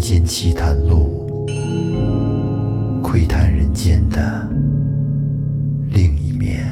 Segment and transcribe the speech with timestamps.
[0.00, 1.46] 间奇谈录，
[3.02, 4.48] 窥探人间的
[5.90, 6.66] 另一面。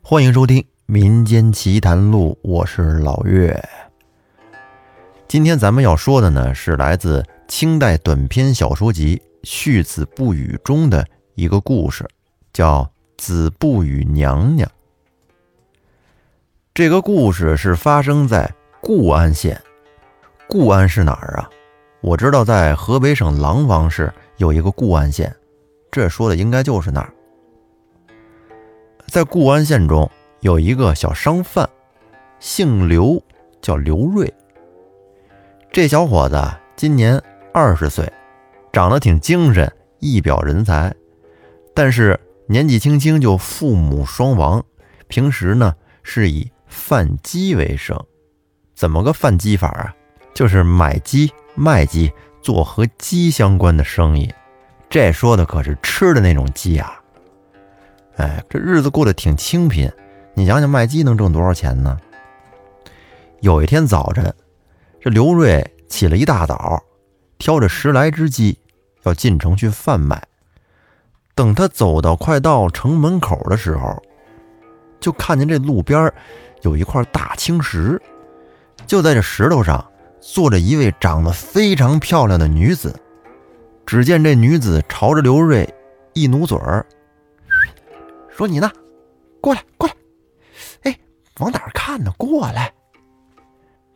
[0.00, 3.60] 欢迎收听《民间奇谈录》，我是老岳。
[5.26, 11.04] 今天咱们要说的呢，是来自清代短篇小说集《续子不语》中的
[11.34, 12.08] 一个故事，
[12.52, 12.84] 叫
[13.16, 14.68] 《子不语娘娘》。
[16.74, 19.60] 这个故事是发生在固安县。
[20.48, 21.50] 固安是哪儿啊？
[22.02, 25.34] 我知道在河北省廊坊市有一个固安县，
[25.90, 27.12] 这说的应该就是那儿。
[29.08, 30.08] 在固安县中
[30.40, 31.68] 有一个小商贩，
[32.38, 33.20] 姓刘，
[33.60, 34.32] 叫刘瑞。
[35.72, 36.40] 这小伙子
[36.76, 37.20] 今年
[37.52, 38.10] 二十岁，
[38.72, 40.94] 长得挺精神，一表人才。
[41.74, 44.64] 但是年纪轻轻就父母双亡，
[45.08, 48.00] 平时呢是以贩鸡为生。
[48.74, 49.94] 怎么个贩鸡法啊？
[50.32, 54.32] 就是买鸡卖鸡，做和鸡相关的生意。
[54.88, 57.00] 这说的可是吃的那种鸡啊！
[58.16, 59.90] 哎，这日子过得挺清贫。
[60.34, 61.98] 你想想，卖鸡能挣多少钱呢？
[63.40, 64.32] 有一天早晨，
[65.00, 66.80] 这刘瑞起了一大早，
[67.38, 68.56] 挑着十来只鸡
[69.02, 70.22] 要进城去贩卖。
[71.36, 74.02] 等他走到快到城门口的时候，
[74.98, 76.10] 就看见这路边
[76.62, 78.00] 有一块大青石，
[78.86, 79.86] 就在这石头上
[80.18, 82.98] 坐着一位长得非常漂亮的女子。
[83.84, 85.72] 只见这女子朝着刘瑞
[86.14, 86.84] 一努嘴儿。
[88.30, 88.70] 说你呢，
[89.40, 89.94] 过来，过来，
[90.84, 90.98] 哎，
[91.38, 92.10] 往哪儿看呢？
[92.16, 92.72] 过来。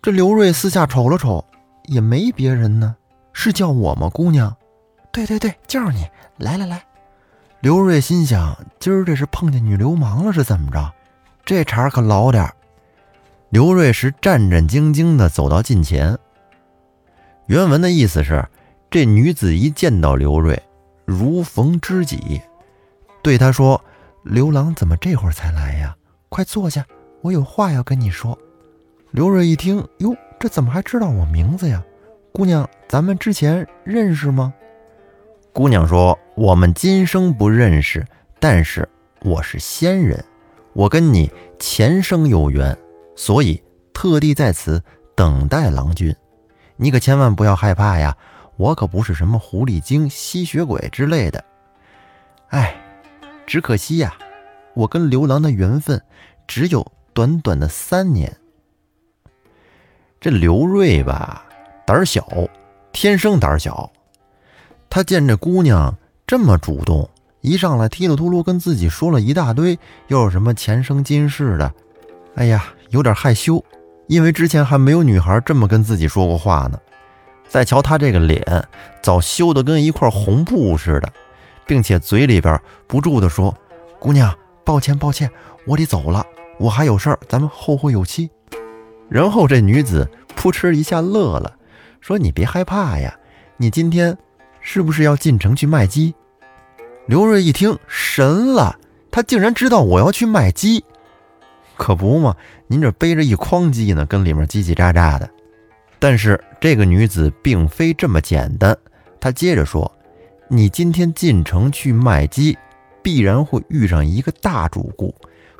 [0.02, 1.44] 这刘瑞四下瞅了瞅，
[1.86, 2.94] 也没别人呢，
[3.32, 4.54] 是叫我吗，姑娘？
[5.10, 6.06] 对对对，就是你。
[6.38, 6.82] 来来来。
[7.62, 10.90] 刘瑞心想，今儿这是碰见女流氓了，是怎么着？
[11.44, 12.54] 这茬可老点儿。
[13.50, 16.18] 刘瑞是战战兢兢地走到近前。
[17.48, 18.48] 原文的意思是，
[18.90, 20.62] 这女子一见到刘瑞，
[21.04, 22.40] 如逢知己，
[23.22, 23.78] 对他说。
[24.22, 25.96] 刘郎怎么这会儿才来呀？
[26.28, 26.84] 快坐下，
[27.22, 28.38] 我有话要跟你说。
[29.10, 31.82] 刘瑞一听，哟，这怎么还知道我名字呀？
[32.32, 34.52] 姑娘，咱们之前认识吗？
[35.52, 38.06] 姑娘说：“我们今生不认识，
[38.38, 38.88] 但是
[39.22, 40.24] 我是仙人，
[40.72, 42.76] 我跟你前生有缘，
[43.16, 43.62] 所以
[43.92, 44.82] 特地在此
[45.14, 46.14] 等待郎君。
[46.76, 48.16] 你可千万不要害怕呀，
[48.56, 51.44] 我可不是什么狐狸精、吸血鬼之类的。
[52.48, 52.76] 哎。”
[53.46, 54.16] 只可惜呀，
[54.74, 56.00] 我跟刘郎的缘分
[56.46, 58.32] 只有短短的三年。
[60.20, 61.44] 这刘瑞吧，
[61.84, 62.24] 胆小，
[62.92, 63.90] 天生胆小。
[64.90, 65.96] 他见这姑娘
[66.26, 67.08] 这么主动，
[67.40, 69.78] 一上来踢了秃噜跟自己说了一大堆，
[70.08, 71.72] 又有什么前生今世的，
[72.34, 73.64] 哎呀，有点害羞，
[74.08, 76.78] 因为之前还没有女孩这么跟自己说过话呢。
[77.48, 78.44] 再瞧他这个脸，
[79.00, 81.10] 早羞得跟一块红布似的。
[81.66, 83.56] 并且嘴里边不住地说
[84.00, 85.30] ：“姑娘，抱歉抱歉，
[85.64, 86.26] 我得走了，
[86.58, 88.28] 我还有事儿，咱们后会有期。”
[89.08, 91.56] 然后这女子扑哧一下乐了，
[92.00, 93.16] 说：“你别害怕呀，
[93.56, 94.18] 你今天
[94.60, 96.14] 是不是要进城去卖鸡？”
[97.06, 98.78] 刘瑞一听神了，
[99.10, 100.84] 他竟然知道我要去卖鸡，
[101.76, 105.28] 可不嘛，您这背着一筐鸡呢，跟里面叽叽喳喳的。
[105.98, 108.76] 但是这个女子并非这么简单，
[109.20, 109.90] 她接着说。
[110.52, 112.58] 你今天进城去卖鸡，
[113.02, 115.14] 必然会遇上一个大主顾，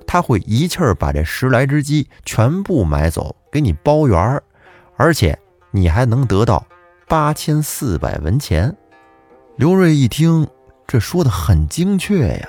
[0.05, 4.43] 他会一气儿把这十来只鸡全部买走，给你包圆儿，
[4.97, 5.38] 而且
[5.71, 6.67] 你还能得到
[7.06, 8.77] 八千四百文钱。
[9.60, 10.48] 刘瑞一听，
[10.87, 12.48] 这说的很精确呀，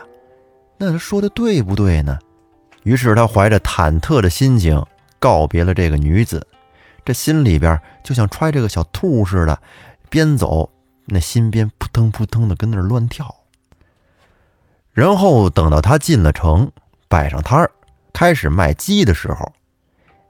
[0.77, 2.17] 那他说的对不对呢？
[2.83, 4.81] 于是他怀着忐忑的心情
[5.19, 6.47] 告别了这个女子，
[7.03, 9.61] 这心里边就像揣着个小兔似的，
[10.09, 10.71] 边走。
[11.05, 13.35] 那心边扑腾扑腾的跟那乱跳，
[14.93, 16.71] 然后等到他进了城，
[17.09, 17.69] 摆上摊儿，
[18.13, 19.51] 开始卖鸡的时候，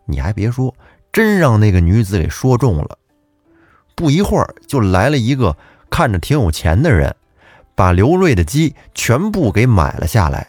[0.05, 0.73] 你还别说，
[1.11, 2.97] 真让那个女子给说中了。
[3.93, 5.55] 不一会儿，就来了一个
[5.91, 7.15] 看着挺有钱的人，
[7.75, 10.47] 把刘瑞的鸡全部给买了下来，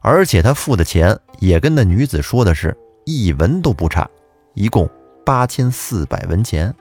[0.00, 4.08] 而且他付的钱也跟那女子说的是一文都不差，
[4.54, 4.88] 一共
[5.26, 6.72] 八千四百文钱。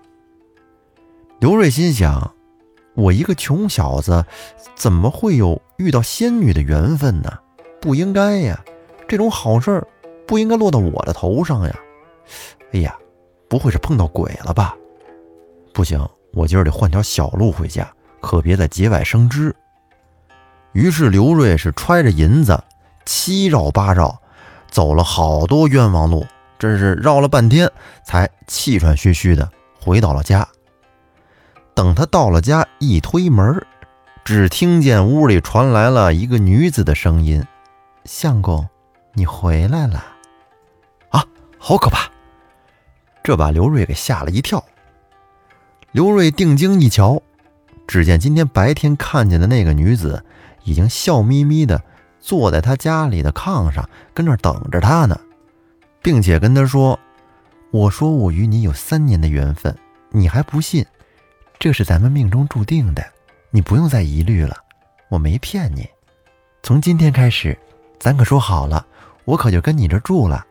[1.40, 2.32] 刘瑞心想。
[2.94, 4.26] 我一个穷小子，
[4.76, 7.32] 怎么会有遇到仙女的缘分呢？
[7.80, 8.62] 不应该呀，
[9.08, 9.82] 这种好事
[10.28, 11.80] 不应该落到我的头上呀！
[12.74, 12.94] 哎呀，
[13.48, 14.76] 不会是碰到鬼了吧？
[15.74, 17.90] 不行，我今儿得换条小路回家，
[18.22, 19.56] 可别在节外生枝。
[20.74, 22.64] 于是刘瑞是揣着银子
[23.06, 24.22] 七绕八绕，
[24.70, 26.26] 走了好多冤枉路，
[26.58, 27.70] 真是绕了半天，
[28.06, 29.52] 才气喘吁吁的
[29.84, 30.48] 回到了家。
[31.74, 33.66] 等他到了家，一推门，
[34.24, 37.44] 只听见屋里传来了一个女子的声音
[38.06, 38.68] ：“相公，
[39.14, 40.06] 你回来了。”
[41.10, 41.26] 啊，
[41.58, 42.10] 好可怕！
[43.24, 44.64] 这把刘瑞给吓了一跳。
[45.92, 47.22] 刘瑞定睛一瞧，
[47.92, 50.24] 只见今天白天看见的那个女子，
[50.64, 51.84] 已经笑眯眯的
[52.22, 55.20] 坐在他家里的炕上，跟那儿等着他呢，
[56.02, 56.98] 并且跟他说
[57.70, 59.78] ：“我说我与你有三年的缘分，
[60.10, 60.86] 你还不信？”
[61.60, 63.04] 这是咱们命中注定的，
[63.50, 64.56] 你不用再疑虑了，
[65.10, 65.86] 我没骗你。
[66.64, 67.60] 从今天开始，
[68.00, 68.86] 咱可说好了，
[69.26, 70.46] 我可就跟你这住了。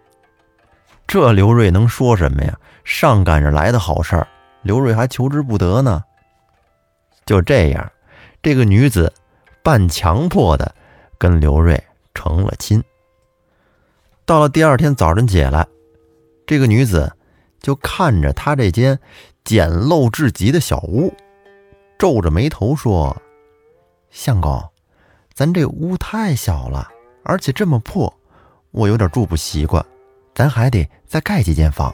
[1.06, 2.54] 这刘瑞能说什么呀？
[2.84, 4.28] 上赶着来的好事儿，
[4.60, 6.04] 刘瑞还求之不得呢。
[7.26, 7.92] 就这样，
[8.42, 9.12] 这个女子
[9.62, 10.74] 半强迫的
[11.18, 11.82] 跟刘瑞
[12.14, 12.82] 成了亲。
[14.24, 15.66] 到了第二天早晨起来，
[16.46, 17.12] 这个女子
[17.60, 18.98] 就看着他这间。
[19.42, 21.12] 简陋至极的小屋，
[21.98, 23.16] 皱着眉头说
[24.12, 24.62] ：“相公，
[25.32, 26.86] 咱这屋太小了，
[27.24, 28.14] 而且这么破，
[28.70, 29.84] 我有点住不习惯。
[30.34, 31.92] 咱还得再盖几间房。”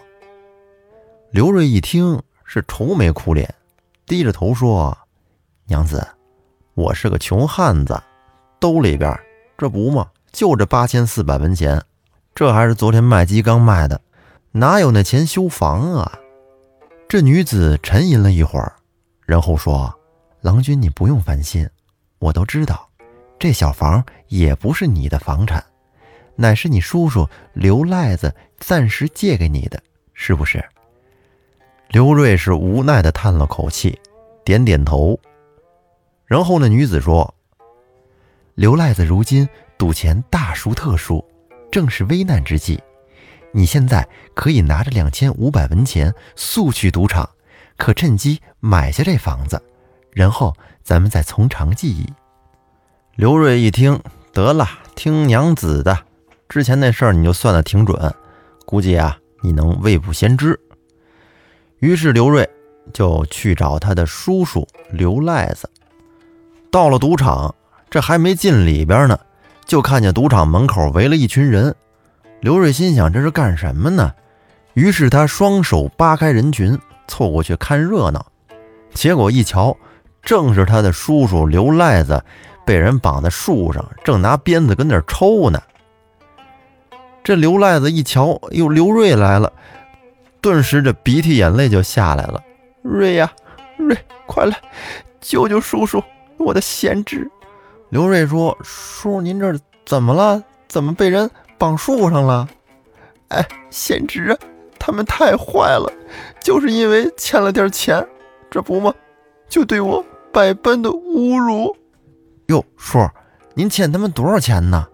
[1.30, 3.54] 刘瑞一听是愁眉苦脸，
[4.06, 4.98] 低着头说
[5.68, 6.06] ：“娘子，
[6.74, 8.00] 我是个穷汉子，
[8.60, 9.12] 兜里边
[9.58, 11.82] 这不嘛，就这八千四百文钱，
[12.36, 14.00] 这还是昨天卖鸡刚卖的，
[14.52, 16.20] 哪有那钱修房啊？”
[17.08, 18.74] 这女子沉吟了一会儿，
[19.24, 19.92] 然后说
[20.40, 21.68] ：“郎君，你不用烦心，
[22.20, 22.88] 我都知道，
[23.36, 25.64] 这小房也不是你的房产，
[26.36, 29.82] 乃是你叔叔刘赖子暂时借给你的，
[30.14, 30.64] 是不是？”
[31.90, 33.98] 刘瑞是无奈的叹了口气，
[34.44, 35.18] 点点头。
[36.26, 37.34] 然后那女子说
[38.54, 41.24] ：“刘赖子如今赌钱大输特输，
[41.70, 42.82] 正是危难之际。”
[43.52, 47.26] 你现在可以拿着两千五百文钱速去赌场，
[47.78, 49.62] 可趁机买下这房子，
[50.12, 50.52] 然后
[50.82, 52.06] 咱们再从长计议。
[53.14, 53.98] 刘瑞一听，
[54.32, 55.98] 得了，听娘子的，
[56.50, 58.14] 之前那事儿你就算的挺准，
[58.66, 60.60] 估计啊你能未卜先知。
[61.78, 62.46] 于是刘瑞
[62.92, 65.70] 就去找他的叔叔刘赖子。
[66.70, 67.54] 到了赌场，
[67.88, 69.18] 这还没进里边呢，
[69.64, 71.74] 就看见赌场门口围了一群人。
[72.40, 74.12] 刘瑞心想：“这是干什么呢？”
[74.74, 76.78] 于是他双手扒开人群，
[77.08, 78.26] 凑过去看热闹。
[78.92, 79.74] 结果一瞧，
[80.22, 82.22] 正是他的叔叔刘赖子
[82.66, 85.62] 被人绑在树上，正拿鞭子跟那儿抽呢。
[87.24, 89.50] 这刘赖子一瞧，哟，刘瑞来了，
[90.42, 92.42] 顿时这鼻涕眼泪就下来了。
[92.82, 93.32] 瑞呀，
[93.78, 93.96] 瑞，
[94.26, 94.56] 快来
[95.20, 96.04] 救救叔叔，
[96.38, 97.30] 我的贤侄！
[97.88, 100.42] 刘瑞说：“叔，您这怎么了？
[100.68, 102.46] 怎么被人？”绑树上了，
[103.28, 104.38] 哎，贤侄啊，
[104.78, 105.90] 他们太坏了，
[106.38, 108.06] 就是因为欠了点钱，
[108.50, 108.92] 这不吗？
[109.48, 111.74] 就对我百般的侮辱。
[112.48, 112.98] 哟，叔，
[113.54, 114.86] 您欠他们多少钱呢？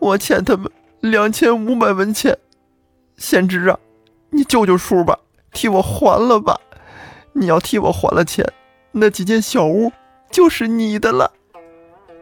[0.00, 0.68] 我欠他们
[0.98, 2.36] 两千五百文钱。
[3.16, 3.78] 贤侄啊，
[4.30, 5.16] 你救救叔吧，
[5.52, 6.58] 替我还了吧。
[7.34, 8.44] 你要替我还了钱，
[8.90, 9.92] 那几间小屋
[10.32, 11.30] 就是你的了。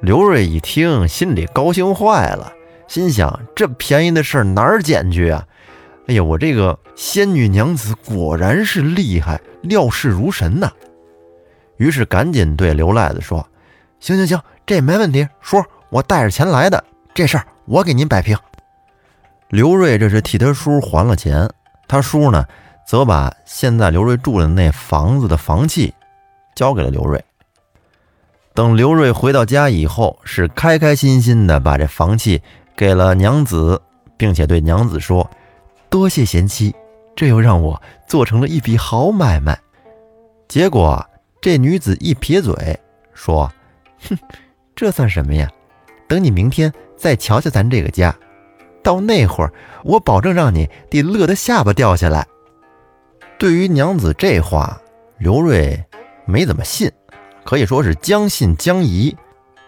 [0.03, 2.53] 刘瑞一听，心里高兴坏了。
[2.89, 5.47] 心想：这便宜的事儿哪儿捡去啊？
[6.09, 10.73] 哎呀，我这个仙女娘子果然是厉害，料事如神呐！
[11.77, 13.47] 于是赶紧对刘赖子说
[14.01, 16.83] ：“行行行，这没问题，叔，我带着钱来的，
[17.15, 18.37] 这事儿我给您摆平。”
[19.51, 21.49] 刘瑞这是替他叔还了钱，
[21.87, 22.45] 他叔呢，
[22.85, 25.95] 则把现在刘瑞住的那房子的房契
[26.57, 27.25] 交给了刘瑞。
[28.61, 32.43] 等刘瑞回到家以后，是开开心心的把这房契。
[32.77, 33.81] 给了娘子，
[34.19, 35.31] 并且对娘子说
[35.89, 36.75] ：“多谢贤妻，
[37.17, 39.59] 这又让我做成了一笔好买卖。”
[40.47, 41.03] 结果
[41.41, 42.79] 这女子一撇嘴
[43.15, 43.51] 说
[44.07, 44.19] ：“哼，
[44.77, 45.49] 这算什么呀？
[46.07, 48.15] 等你明天再瞧瞧咱这个家，
[48.83, 49.51] 到那会儿
[49.85, 52.27] 我保证让你得乐得下巴掉下来。”
[53.41, 54.79] 对于娘子这话，
[55.17, 55.83] 刘瑞
[56.27, 56.93] 没怎么信，
[57.45, 59.17] 可以说是将信将疑。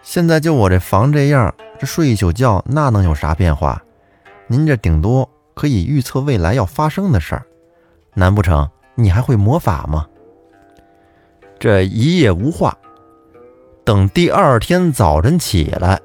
[0.02, 1.54] 现在就我这房这样。
[1.78, 3.82] 这睡一宿觉，那能有啥变化？
[4.46, 7.42] 您这顶多可以预测未来要发生的事儿，
[8.14, 10.06] 难不成你还会魔法吗？
[11.58, 12.78] 这一夜无话。
[13.84, 16.00] 等第二天早晨起来，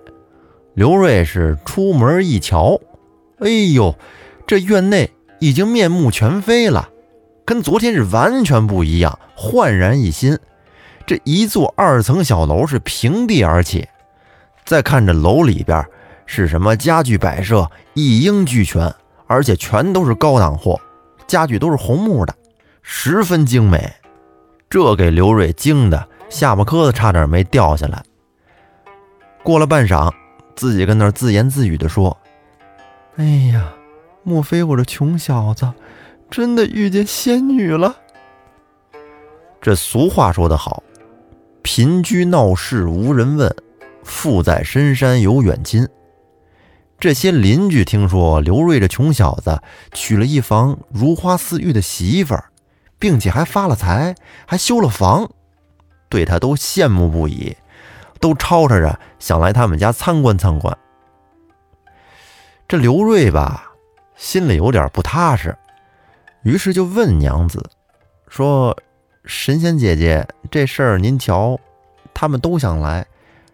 [0.74, 2.82] 刘瑞是出门一瞧，
[3.38, 3.96] 哎呦，
[4.48, 6.90] 这院内已经面目全非了，
[7.46, 10.40] 跟昨天是完全不一样，焕然一新。
[11.08, 13.88] 这一座二层小楼是平地而起。
[14.66, 15.84] 再看这楼里边，
[16.26, 18.94] 是什么家具摆设一应俱全，
[19.26, 20.78] 而且全都是高档货，
[21.26, 22.36] 家具都是红木的，
[22.82, 23.90] 十分精美。
[24.70, 28.04] 这给刘瑞惊的下巴磕子差点没掉下来。
[29.44, 30.14] 过了半晌，
[30.58, 32.18] 自己跟那自言自语的说
[33.16, 33.24] ：“哎
[33.54, 33.74] 呀，
[34.24, 35.72] 莫非我这穷小子
[36.30, 37.96] 真的遇见仙女了？”
[39.62, 40.84] 这俗话说得好
[41.68, 43.54] ：“贫居闹市无人问，
[44.02, 45.86] 富在深山有远亲。”
[46.98, 52.46] 这些邻居听说刘瑞这穷小子娶了一房如花似玉的媳妇儿，
[52.98, 55.30] 并且还发了财，还修了房，
[56.08, 57.58] 对他都羡慕不已。
[58.22, 60.76] 都吵吵着想来他们家参观参观。
[62.66, 63.74] 这刘瑞吧，
[64.16, 65.54] 心里有点不踏实，
[66.44, 67.62] 于是就问娘子
[68.30, 68.74] 说
[69.28, 71.60] ：“神仙姐姐，这事儿您瞧，
[72.14, 73.06] 他们都想来，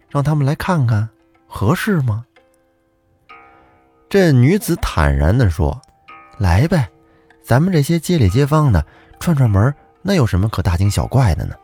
[0.08, 1.08] 让他们来看看，
[1.46, 2.24] 合适吗？”
[4.08, 5.82] 这女子坦然地说
[6.38, 6.88] ：“来呗，
[7.42, 8.86] 咱们这些街里街坊的
[9.18, 11.54] 串串门，那有什么可大惊小怪的呢？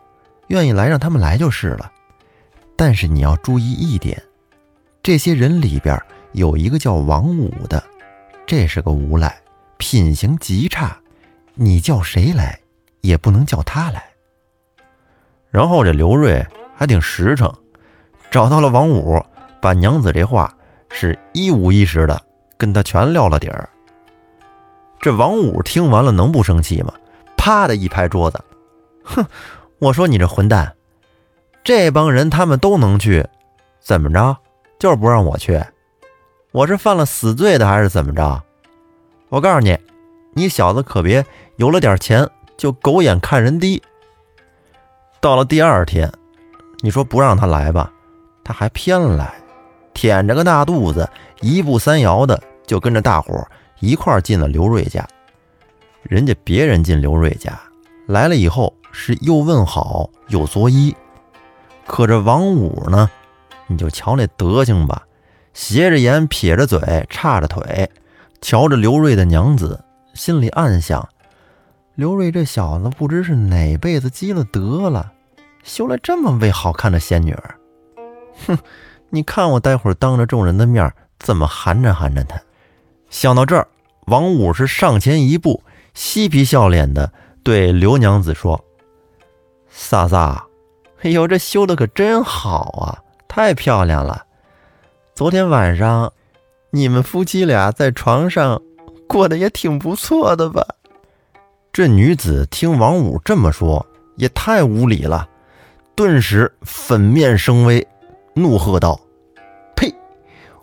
[0.49, 1.91] 愿意来，让他们来就是了。”
[2.77, 4.21] 但是你要注意一点，
[5.03, 5.97] 这些人里边
[6.33, 7.83] 有一个叫王五的，
[8.47, 9.41] 这是个无赖，
[9.77, 10.99] 品行极差，
[11.55, 12.59] 你叫谁来
[13.01, 14.05] 也不能叫他来。
[15.51, 17.53] 然后这刘瑞还挺实诚，
[18.31, 19.21] 找到了王五，
[19.61, 20.53] 把娘子这话
[20.91, 22.21] 是一五一十的
[22.57, 23.69] 跟他全撂了底儿。
[25.01, 26.93] 这王五听完了能不生气吗？
[27.37, 28.39] 啪的一拍桌子，
[29.03, 29.25] 哼，
[29.79, 30.75] 我说你这混蛋！
[31.65, 33.27] 这帮人他们都能去，
[33.81, 34.37] 怎么着？
[34.79, 35.63] 就是不让我去，
[36.53, 38.43] 我是犯了死罪的还是怎么着？
[39.31, 39.79] 我告诉你，
[40.35, 41.25] 你小子可别
[41.57, 42.29] 有了点钱
[42.61, 43.83] 就狗眼看人低。
[45.19, 46.13] 到了第二天，
[46.81, 47.91] 你说不让他来吧，
[48.45, 49.33] 他还偏来，
[49.95, 51.09] 舔着个大肚子，
[51.41, 53.49] 一步三摇的就跟着大伙
[53.79, 55.09] 一块进了刘瑞家。
[56.03, 57.59] 人家别人进刘瑞家
[58.07, 60.95] 来了以后，是又问好又作揖。
[61.87, 63.11] 可这王五呢，
[63.69, 65.07] 你就瞧那德行吧，
[65.55, 67.91] 斜着眼，撇着嘴，叉着腿，
[68.43, 71.09] 瞧着刘瑞的娘子，心里暗想：
[71.95, 75.13] 刘瑞这小子不知是哪辈子积了德了，
[75.63, 77.55] 修了这么位好看的仙女儿。
[78.47, 78.59] 哼，
[79.11, 82.41] 你看我待会儿当着众人的面怎么寒碜寒碜他。
[83.11, 83.69] 想到这儿，
[84.07, 88.65] 王五是上前一步，嬉皮笑脸的对刘娘子说
[89.69, 90.47] ：“嫂嫂。”
[91.03, 94.25] 哎呦，这修的可真好啊，太漂亮了！
[95.15, 96.13] 昨天晚上
[96.71, 98.63] 你们夫妻俩在床上
[99.09, 100.67] 过得也挺不错的吧？
[101.73, 103.87] 这女子听王五这么说，
[104.17, 105.29] 也太无礼了，
[105.95, 107.87] 顿时粉面生威，
[108.35, 109.01] 怒喝道
[109.77, 109.95] ：“呸！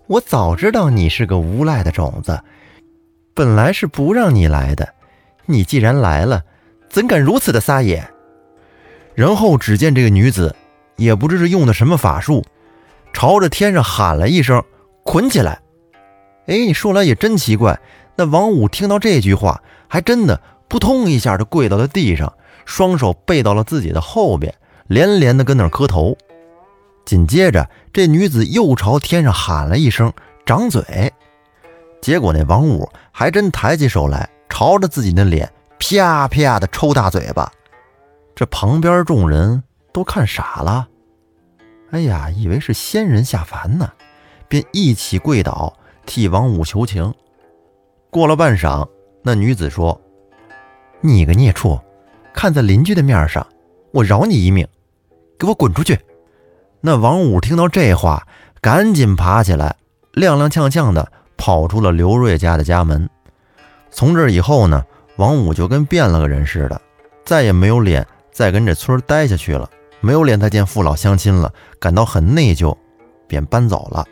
[0.07, 2.37] 我早知道你是个无赖的种子，
[3.33, 4.87] 本来是不让你来的，
[5.45, 6.43] 你既然来了，
[6.89, 8.05] 怎敢如此的撒野？”
[9.15, 10.53] 然后只见这个女子，
[10.97, 12.43] 也不知是用的什么法术，
[13.13, 14.61] 朝着天上喊了一声
[15.03, 15.57] ：“捆起来！”
[16.47, 17.79] 哎，你说来也真奇怪，
[18.17, 22.33] 那王五听到这句话，还真的扑通一下就跪到了地上，
[22.65, 24.53] 双手背到了自己的后边，
[24.87, 26.17] 连连的跟那磕头。
[27.05, 30.11] 紧接着，这女子又朝天上喊了一声
[30.45, 31.13] ：“掌嘴！”
[32.01, 37.51] 结果那王五还真抬起手来，朝着自己的脸啪啪的抽大嘴巴。
[38.35, 40.87] 这旁边众人都看傻了，
[41.91, 43.89] 哎呀，以为是仙人下凡呢，
[44.47, 45.73] 便一起跪倒
[46.05, 47.13] 替王五求情。
[48.09, 48.87] 过了半晌，
[49.23, 49.99] 那女子说
[51.01, 51.79] ：“你个孽畜，
[52.33, 53.45] 看在邻居的面上，
[53.91, 54.67] 我饶你一命，
[55.37, 55.99] 给我滚出去！”
[56.81, 58.27] 那王五听到这话，
[58.61, 59.75] 赶紧爬起来，
[60.13, 63.09] 踉踉跄跄的跑出了刘瑞家的家门。
[63.89, 64.83] 从这以后呢，
[65.17, 66.81] 王五就跟变了个人似的，
[67.25, 68.05] 再也没有脸。
[68.29, 69.67] 再跟这村待下去了，
[69.99, 72.77] 没有脸再见父老乡亲了，感到很内疚，
[73.27, 74.05] 便搬走了。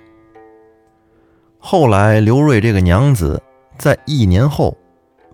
[1.59, 3.39] 后来刘瑞这个娘子
[3.77, 4.75] 在一年后，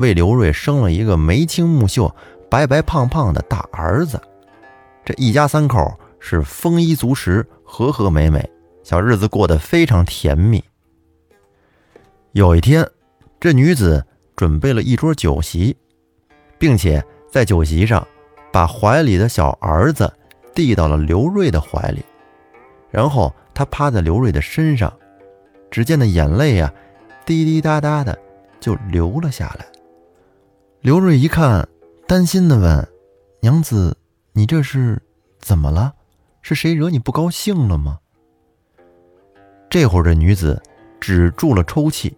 [0.02, 2.14] 为刘瑞生了一个眉清目秀、
[2.50, 4.20] 白白胖胖的大儿子。
[5.06, 8.50] 这一家三口是丰衣足食、和和美美，
[8.84, 10.62] 小日子过得非常甜蜜。
[12.34, 12.86] 有一天，
[13.40, 14.06] 这女子
[14.36, 15.78] 准备了一桌酒席，
[16.58, 18.06] 并且在酒席上。
[18.54, 20.14] 把怀里的小儿子
[20.54, 22.04] 递到了刘瑞的怀里，
[22.90, 24.92] 然后她趴在刘瑞的身上，
[25.70, 26.70] 只见那眼泪呀，
[27.26, 28.20] 滴滴答答的
[28.60, 29.66] 就流了下来。
[30.82, 31.70] 刘瑞一看，
[32.08, 32.88] 担心的问
[33.40, 33.96] ：“娘子，
[34.32, 35.00] 你这是
[35.38, 35.94] 怎么了？
[36.42, 38.00] 是谁惹你不高兴了吗？”
[39.70, 40.60] 这会儿这女子
[41.00, 42.18] 止住了抽泣，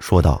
[0.00, 0.40] 说道：“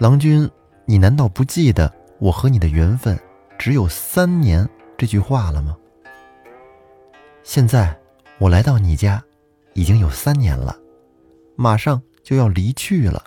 [0.00, 0.50] 郎君，
[0.86, 3.20] 你难道不记得我和你的缘分
[3.58, 4.66] 只有三年
[4.96, 5.76] 这句话了吗？
[7.42, 7.94] 现在
[8.38, 9.22] 我来到你家，
[9.74, 10.74] 已经有三年了，
[11.54, 13.22] 马上就要离去了。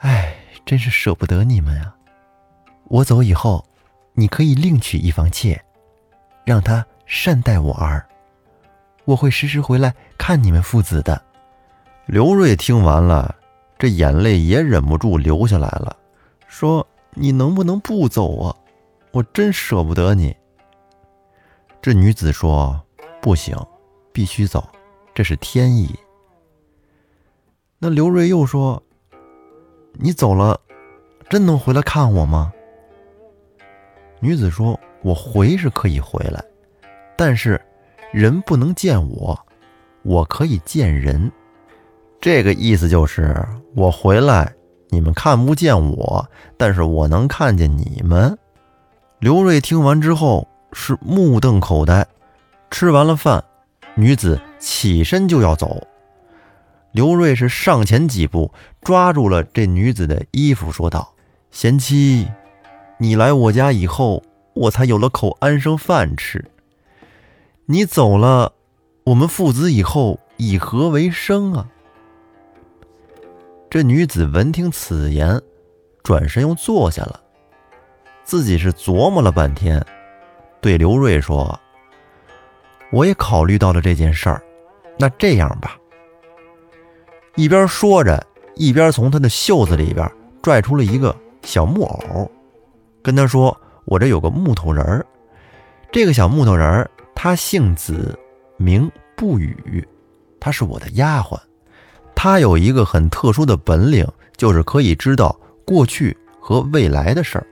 [0.00, 0.36] 哎，
[0.68, 1.94] 真是舍不得你们呀！
[2.88, 3.66] 我走以后，
[4.12, 5.58] 你可以另娶一房妾，
[6.44, 8.06] 让她善待我儿。
[9.06, 11.24] 我会时时回来看你们父子的。”
[12.04, 13.34] 刘瑞听完了，
[13.78, 15.96] 这眼泪也忍不住流下来了，
[16.48, 18.54] 说：“你能不能不走啊？
[19.12, 20.36] 我真舍不得你。”
[21.80, 22.78] 这女子说
[23.22, 23.56] ：“不行，
[24.12, 24.68] 必须走，
[25.14, 25.98] 这是天意。”
[27.80, 28.82] 那刘瑞又说
[29.98, 30.58] ：“你走了，
[31.28, 32.52] 真能回来看我吗？”
[34.20, 36.42] 女子说：“我回是可以回来，
[37.16, 37.60] 但是
[38.12, 39.38] 人不能见我，
[40.02, 41.30] 我可以见人。”
[42.20, 43.36] 这个意思就是，
[43.76, 44.52] 我回来，
[44.88, 48.36] 你们看不见我，但是我能看见你们。
[49.20, 52.06] 刘瑞听完之后是目瞪口呆。
[52.70, 53.42] 吃完了饭，
[53.94, 55.80] 女子起身就要走，
[56.92, 61.14] 刘瑞是上前几步，抓住了这女子的衣服，说道
[61.52, 62.26] ：“贤妻，
[62.98, 64.22] 你来我家以后，
[64.54, 66.44] 我才有了口安生饭吃。
[67.66, 68.54] 你走了，
[69.04, 71.68] 我们父子以后以何为生啊？”
[73.70, 75.40] 这女子闻听此言，
[76.02, 77.20] 转身又坐下了。
[78.24, 79.84] 自己是琢磨了半天，
[80.60, 81.60] 对刘瑞说
[82.90, 84.42] ：“我也考虑到了这件事儿，
[84.98, 85.77] 那这样吧。”
[87.38, 88.20] 一边说着，
[88.56, 90.10] 一边从他的袖子里边
[90.42, 91.14] 拽出了一个
[91.44, 92.28] 小木偶，
[93.00, 95.06] 跟他说：“我这有个木头人儿，
[95.92, 98.18] 这个小木头人儿，他姓子，
[98.56, 99.86] 名不语，
[100.40, 101.38] 他是我的丫鬟。”
[102.12, 104.04] 他有一个很特殊的本领，
[104.36, 107.46] 就是可以知道过去和未来的事儿。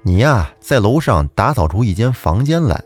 [0.00, 2.82] 你呀，在楼上打扫出一间房间来，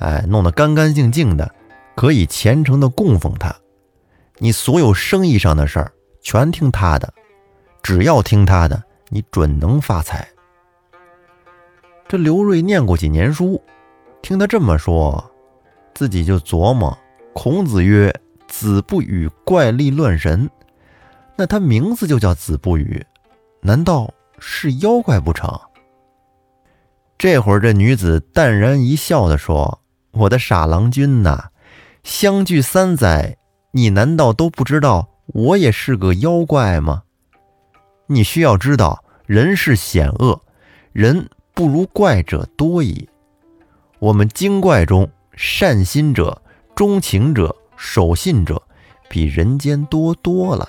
[0.00, 1.50] 哎，弄得干干净净的，
[1.96, 3.56] 可以虔诚的供奉他。
[4.40, 7.12] 你所有生意上的事儿全听他的，
[7.82, 10.26] 只要听他的，你准能发财。
[12.08, 13.62] 这刘瑞念过几年书，
[14.22, 15.24] 听他这么说，
[15.94, 16.98] 自己就琢磨：
[17.32, 18.12] 孔子曰。
[18.48, 20.50] 子不语怪力乱神，
[21.36, 23.06] 那他名字就叫子不语，
[23.60, 25.48] 难道是妖怪不成？
[27.16, 31.50] 这会儿这女子淡然一笑的说：“我的傻郎君呐，
[32.02, 33.36] 相聚三载，
[33.72, 37.02] 你难道都不知道我也是个妖怪吗？
[38.06, 40.40] 你需要知道，人世险恶，
[40.92, 43.08] 人不如怪者多矣。
[43.98, 46.42] 我们精怪中，善心者、
[46.74, 48.60] 钟情者。”守信者
[49.08, 50.68] 比人间多多了。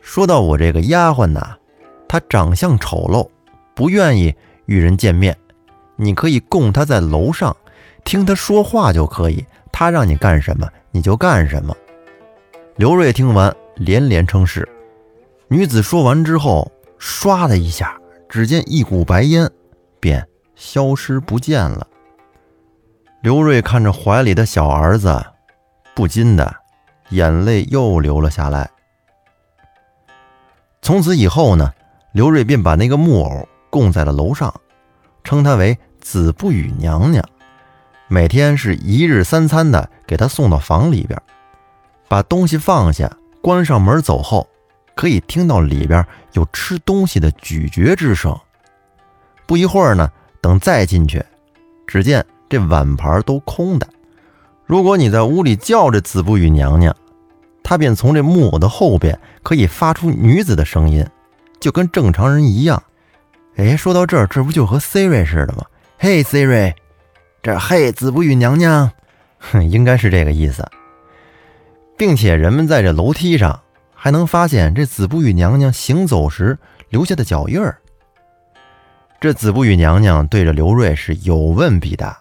[0.00, 1.58] 说到我这个丫鬟呐，
[2.08, 3.28] 她长相丑陋，
[3.74, 5.36] 不愿意与人见面。
[5.94, 7.54] 你可以供她在楼上，
[8.02, 9.44] 听她说话就可以。
[9.70, 11.76] 她让你干什么，你就干什么。
[12.76, 14.68] 刘瑞听完连连称是。
[15.48, 19.50] 女子说完之后，唰的一下，只见一股白烟
[20.00, 21.86] 便消失不见了。
[23.20, 25.24] 刘瑞看着怀里的小儿子。
[25.94, 26.56] 不禁的
[27.10, 28.70] 眼泪又流了下来。
[30.80, 31.70] 从此以后呢，
[32.12, 34.54] 刘瑞便把那个木偶供在了楼上，
[35.22, 37.22] 称她为子不语娘娘，
[38.08, 41.20] 每天是一日三餐的给她送到房里边，
[42.12, 44.46] 把东西放下，关上门走后，
[44.94, 48.38] 可以听到里边有吃东西的咀嚼之声。
[49.46, 51.24] 不一会儿呢，等再进去，
[51.86, 53.88] 只见这碗盘都空的。
[54.66, 56.94] 如果你在屋里叫着子不语娘娘，
[57.64, 61.06] 她便从这木偶的后边可以发出女子的声音，
[61.60, 62.82] 就跟正常人一样。
[63.56, 65.64] 哎，说到这儿，这不就和 Siri 似的吗？
[65.96, 66.74] 嘿，Siri，
[67.42, 68.90] 这嘿子不语娘娘，
[69.38, 70.62] 哼， 应该是这个意思。
[72.02, 73.62] 并且人们在这楼梯上
[73.94, 77.78] 还能发现这子不语娘娘行走时留下的脚印儿。
[79.20, 82.20] 这子不语娘娘对着刘瑞是有问必答，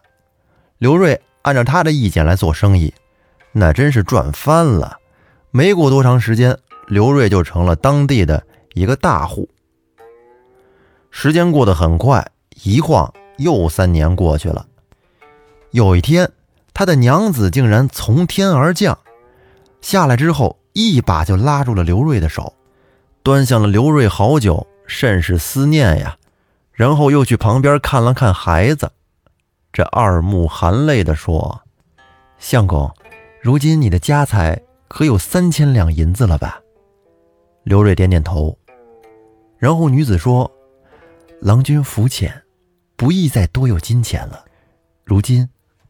[0.77, 1.19] 刘瑞。
[1.41, 2.93] 按照他的意见来做生意，
[3.53, 4.99] 那真是赚翻了。
[5.49, 8.43] 没过多长时间，刘瑞就成了当地的
[8.75, 9.49] 一个大户。
[11.09, 12.23] 时间过得很快，
[12.63, 14.63] 一晃又三年过去了。
[15.71, 16.31] 有一天，
[16.71, 18.95] 他的娘子竟然从天而降，
[19.81, 22.53] 下来之后，一把就拉住了刘瑞的手，
[23.23, 26.17] 端详了刘瑞好久，甚是思念呀。
[26.71, 28.91] 然后又去旁边看了看孩子。
[29.73, 31.61] 这二目含泪地说
[32.39, 32.91] ：“相公，
[33.41, 36.61] 如今你的家财可有三千两银子了吧？
[37.63, 38.57] 刘瑞点点头。
[39.57, 40.51] 然后女子说
[41.39, 42.41] ：“郎君浮浅，
[42.95, 44.43] 不宜再多有金钱了。
[45.05, 45.47] 如今，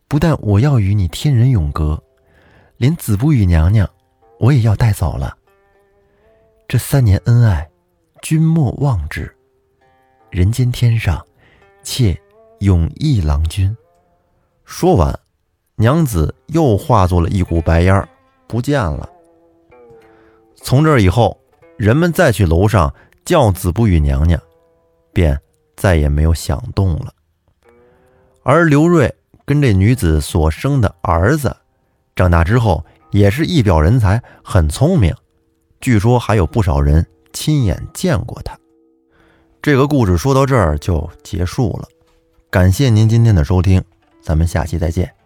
[0.08, 2.04] 不但我要与你天人永隔，
[2.82, 3.88] 连子不语娘娘，
[4.40, 5.38] 我也要带走了。
[6.68, 7.70] 这三年恩爱，
[8.24, 9.32] 君莫忘之。
[10.32, 11.24] 人间天上，
[11.84, 12.20] 妾
[12.62, 13.78] 永忆郎君。”
[14.66, 15.16] 说完，
[15.76, 18.10] 娘子又化作了一股白烟儿，
[18.48, 19.08] 不见了。
[20.56, 21.40] 从这以后，
[21.78, 22.92] 人们再去楼上
[23.24, 24.42] 叫子不语娘娘，
[25.14, 25.40] 便
[25.76, 27.14] 再也没有响动了。
[28.42, 29.14] 而刘瑞
[29.46, 31.56] 跟这女子所生的儿子，
[32.22, 35.12] 长大之后也是一表人才，很聪明，
[35.80, 37.04] 据说还有不少人
[37.34, 38.56] 亲眼见过他。
[39.60, 41.88] 这个故事说到这儿就结束了，
[42.52, 43.84] 感谢您今天的收听。
[44.22, 45.21] 咱们下期再见。